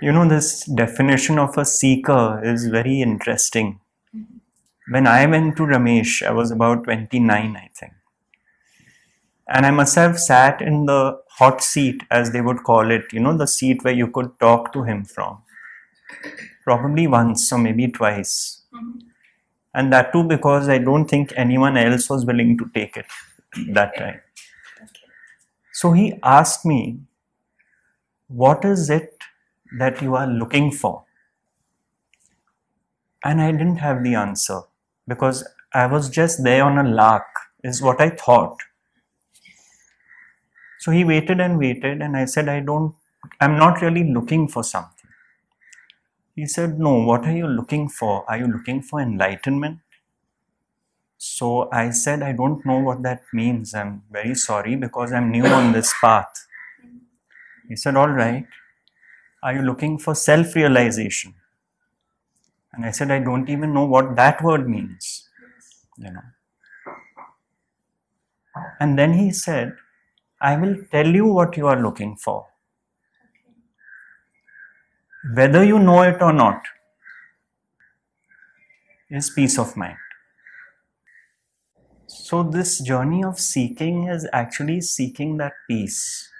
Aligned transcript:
You 0.00 0.12
know, 0.12 0.28
this 0.28 0.64
definition 0.64 1.38
of 1.38 1.56
a 1.56 1.64
seeker 1.64 2.40
is 2.44 2.66
very 2.66 3.00
interesting. 3.00 3.80
Mm-hmm. 4.14 4.92
When 4.92 5.06
I 5.06 5.26
went 5.26 5.56
to 5.56 5.62
Ramesh, 5.62 6.22
I 6.22 6.32
was 6.32 6.50
about 6.50 6.84
29, 6.84 7.56
I 7.56 7.70
think. 7.74 7.92
And 9.48 9.64
I 9.64 9.70
must 9.70 9.94
have 9.94 10.18
sat 10.18 10.60
in 10.60 10.86
the 10.86 11.18
hot 11.30 11.62
seat, 11.62 12.02
as 12.10 12.32
they 12.32 12.40
would 12.40 12.62
call 12.64 12.90
it, 12.90 13.04
you 13.12 13.20
know, 13.20 13.36
the 13.36 13.46
seat 13.46 13.84
where 13.84 13.94
you 13.94 14.08
could 14.08 14.38
talk 14.38 14.72
to 14.74 14.82
him 14.82 15.04
from. 15.04 15.38
Probably 16.64 17.06
once 17.06 17.50
or 17.52 17.58
maybe 17.58 17.88
twice. 17.88 18.62
Mm-hmm. 18.74 18.98
And 19.74 19.92
that 19.92 20.12
too 20.12 20.24
because 20.24 20.68
I 20.68 20.78
don't 20.78 21.06
think 21.06 21.32
anyone 21.36 21.76
else 21.76 22.08
was 22.08 22.24
willing 22.24 22.56
to 22.58 22.70
take 22.74 22.96
it 22.96 23.06
that 23.72 23.96
time. 23.96 24.20
So 25.72 25.92
he 25.92 26.14
asked 26.22 26.64
me, 26.64 27.00
What 28.28 28.64
is 28.64 28.88
it 28.88 29.22
that 29.78 30.02
you 30.02 30.16
are 30.16 30.26
looking 30.26 30.70
for? 30.72 31.04
And 33.24 33.40
I 33.40 33.52
didn't 33.52 33.76
have 33.76 34.02
the 34.02 34.14
answer 34.14 34.62
because 35.08 35.46
I 35.74 35.86
was 35.86 36.08
just 36.10 36.42
there 36.44 36.64
on 36.64 36.78
a 36.78 36.88
lark, 36.88 37.26
is 37.64 37.82
what 37.82 38.00
I 38.00 38.10
thought. 38.10 38.58
So 40.80 40.90
he 40.92 41.04
waited 41.04 41.40
and 41.40 41.58
waited, 41.58 42.02
and 42.02 42.16
I 42.16 42.24
said, 42.26 42.48
I 42.48 42.60
don't, 42.60 42.94
I'm 43.40 43.58
not 43.58 43.82
really 43.82 44.04
looking 44.12 44.48
for 44.48 44.62
something. 44.64 44.92
He 46.34 46.46
said, 46.46 46.78
No, 46.78 47.02
what 47.04 47.24
are 47.26 47.36
you 47.36 47.46
looking 47.46 47.88
for? 47.88 48.24
Are 48.30 48.38
you 48.38 48.46
looking 48.46 48.82
for 48.82 49.00
enlightenment? 49.00 49.80
So 51.18 51.70
I 51.72 51.90
said, 51.90 52.22
I 52.22 52.32
don't 52.32 52.64
know 52.66 52.78
what 52.80 53.02
that 53.02 53.22
means. 53.32 53.74
I'm 53.74 54.02
very 54.10 54.34
sorry 54.34 54.76
because 54.76 55.12
I'm 55.12 55.30
new 55.30 55.46
on 55.46 55.72
this 55.72 55.92
path. 56.00 56.46
He 57.68 57.76
said, 57.76 57.96
All 57.96 58.08
right. 58.10 58.46
Are 59.42 59.54
you 59.54 59.62
looking 59.62 59.98
for 59.98 60.14
self 60.14 60.54
realization? 60.54 61.34
And 62.72 62.84
I 62.84 62.90
said, 62.90 63.10
I 63.10 63.20
don't 63.20 63.48
even 63.48 63.72
know 63.74 63.86
what 63.86 64.16
that 64.16 64.42
word 64.42 64.68
means. 64.68 65.28
You 65.98 66.12
know. 66.12 66.20
And 68.80 68.98
then 68.98 69.14
he 69.14 69.32
said, 69.32 69.74
I 70.40 70.56
will 70.56 70.76
tell 70.92 71.06
you 71.06 71.26
what 71.26 71.56
you 71.56 71.66
are 71.66 71.80
looking 71.82 72.16
for. 72.16 72.46
Whether 75.34 75.64
you 75.64 75.78
know 75.78 76.02
it 76.02 76.22
or 76.22 76.32
not, 76.32 76.62
is 79.10 79.30
peace 79.30 79.58
of 79.58 79.76
mind. 79.76 79.96
So, 82.06 82.42
this 82.42 82.80
journey 82.80 83.24
of 83.24 83.38
seeking 83.40 84.08
is 84.08 84.28
actually 84.32 84.80
seeking 84.80 85.36
that 85.38 85.52
peace. 85.68 86.30